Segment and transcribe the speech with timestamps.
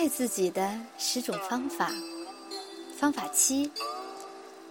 [0.00, 1.92] 爱自己的十种方法。
[2.96, 3.70] 方法七：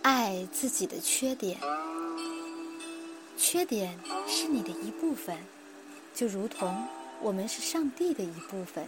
[0.01, 1.55] 爱自己的缺点。
[3.37, 3.95] 缺点
[4.27, 5.37] 是你的一部分，
[6.15, 6.75] 就如同
[7.21, 8.83] 我们是上帝的一部分。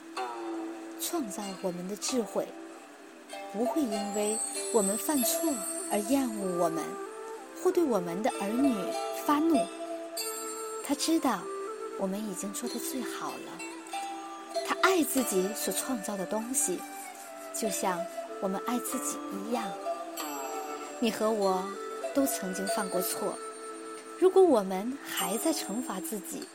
[0.99, 2.47] 创造我们的智慧，
[3.53, 4.35] 不会因为
[4.73, 5.47] 我们犯错
[5.91, 6.83] 而厌恶我们，
[7.61, 8.73] 或对我们的儿女
[9.27, 9.63] 发怒。
[10.83, 11.43] 他知道
[11.99, 13.61] 我们已经做得最好了。
[14.91, 16.77] 爱自己所创造的东西，
[17.53, 17.97] 就像
[18.41, 19.63] 我们爱自己一样。
[20.99, 21.63] 你和我
[22.13, 23.33] 都曾经犯过错。
[24.19, 26.45] 如果我们还在惩罚自己，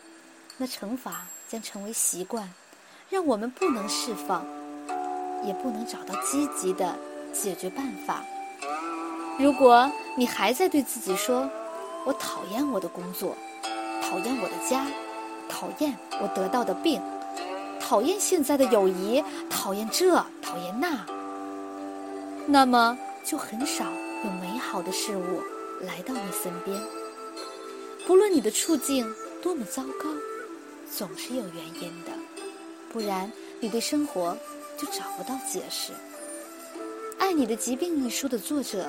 [0.59, 2.53] 那惩罚将成为习惯，
[3.09, 4.47] 让我们不能释放，
[5.43, 6.95] 也不能找到积极的
[7.33, 8.23] 解决办法。
[9.39, 11.51] 如果你还在对自己说
[12.05, 13.35] ：“我讨厌我的工作，
[14.03, 14.87] 讨厌我的家，
[15.49, 17.01] 讨厌我得到的病，
[17.89, 21.07] 讨厌现在的友谊，讨厌这，讨厌那”，
[22.45, 23.85] 那么就很少
[24.25, 25.41] 有美好的事物
[25.83, 26.77] 来到你身边。
[28.05, 29.09] 不论你的处境
[29.41, 30.09] 多么糟糕，
[30.93, 32.11] 总是有原因的，
[32.93, 34.37] 不然你对生活
[34.77, 35.93] 就找不到解释。
[37.19, 38.89] 《爱你的疾病》一书的作者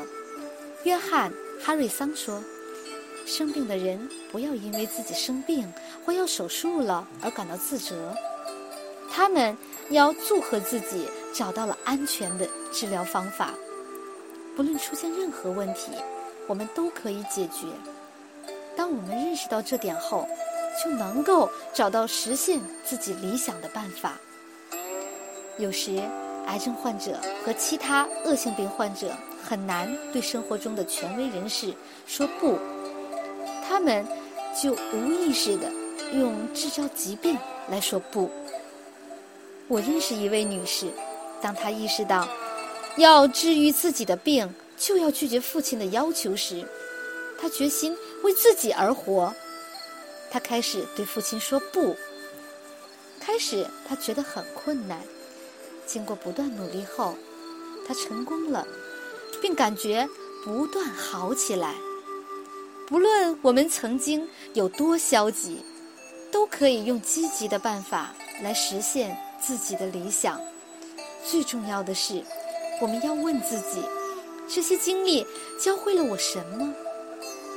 [0.86, 1.32] 约翰·
[1.64, 2.44] 哈瑞桑说
[3.28, 5.72] ：“生病的人不要因为自己生病
[6.04, 8.12] 或要手术了而感到自责，
[9.12, 9.56] 他们
[9.90, 13.52] 要祝贺自己找到了安全的治疗方法。
[14.56, 15.92] 不论出现任何问题，
[16.48, 17.68] 我们都可以解决。”
[18.76, 20.28] 当我们认识到这点后，
[20.84, 24.14] 就能够找到实现自己理想的办法。
[25.58, 26.00] 有时，
[26.46, 29.12] 癌症患者和其他恶性病患者
[29.44, 31.74] 很难对生活中的权威人士
[32.06, 32.60] 说不，
[33.68, 34.06] 他们
[34.62, 35.72] 就无意识的
[36.14, 37.36] 用制造疾病
[37.70, 38.30] 来说不。
[39.68, 40.88] 我认识一位女士，
[41.42, 42.28] 当她意识到
[42.98, 46.66] 要治愈自己的病就要拒绝父亲的要求时，
[47.40, 47.96] 她决心。
[48.24, 49.34] 为自己而活，
[50.32, 51.96] 她开始对父亲说不。
[53.20, 55.02] 开始他觉得很困难，
[55.86, 57.14] 经过不断努力后，
[57.86, 58.66] 他成功了，
[59.42, 60.08] 并感觉
[60.46, 61.76] 不断好起来。
[62.88, 65.62] 不论我们曾经有多消极，
[66.32, 70.40] 都可以用积极的办法来实现自己的理想。
[71.26, 72.24] 最重要的是，
[72.82, 73.82] 我们要问自己：
[74.48, 75.26] 这些经历
[75.60, 76.74] 教会了我什么？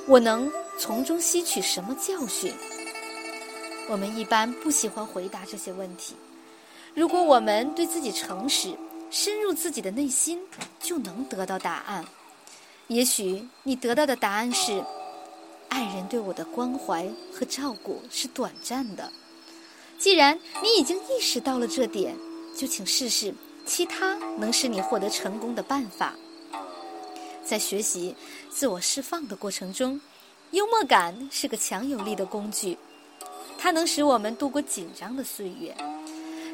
[0.07, 2.53] 我能从中吸取什么教训？
[3.89, 6.15] 我们一般不喜欢回答这些问题。
[6.95, 8.77] 如果我们对自己诚实，
[9.11, 10.41] 深入自己的内心，
[10.81, 12.05] 就能得到答案。
[12.89, 14.85] 也许你得到的答案是：
[15.69, 19.13] 爱人对我的关怀和照顾是短暂的。
[20.01, 22.17] 既然你已经意识到了这点，
[22.57, 23.35] 就请试试
[23.67, 26.15] 其他能使你获得成功的办法。
[27.45, 28.17] 在学习
[28.49, 30.01] 自我释放的过程中，
[30.53, 32.79] 幽默感是个强有力的工具，
[33.59, 35.77] 它能使我们度过紧张的岁月。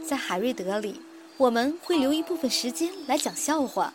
[0.04, 1.00] 在海瑞德里，
[1.36, 3.94] 我们会留一部分时间来讲笑话，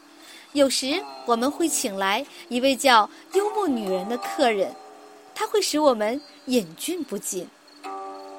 [0.54, 4.74] 有时我们会请来一位叫幽默女人的客人，
[5.36, 7.46] 她会使我们忍俊不禁。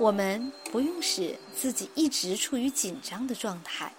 [0.02, 3.92] 我们不用使自己一直处于紧张的状态。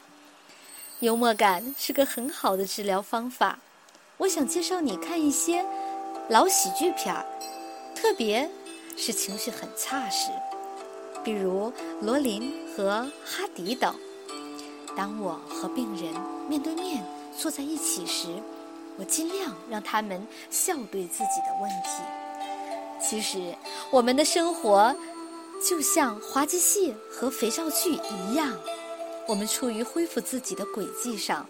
[1.00, 3.58] 幽默感是个很好的治疗方法。
[4.18, 5.66] 我想介绍你看一些
[6.28, 7.26] 老喜剧片儿，
[7.96, 8.52] 特别
[8.98, 10.30] 是情绪很差时，
[11.24, 11.72] 比如
[12.02, 13.96] 罗琳和哈迪等。
[14.98, 16.14] 当我和病人
[16.50, 17.02] 面对面
[17.38, 18.28] 坐在一起时，
[18.98, 22.04] 我尽量让他们笑对自己的问题。
[23.02, 23.56] 其实，
[23.90, 24.94] 我们的生活
[25.62, 28.58] 就像滑稽戏和肥皂剧一样，
[29.28, 31.46] 我们处于恢复自己的轨迹上。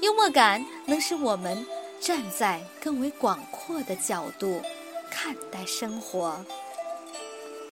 [0.00, 1.66] 幽默感能使我们。
[2.00, 4.62] 站在更为广阔的角度
[5.10, 6.38] 看待生活。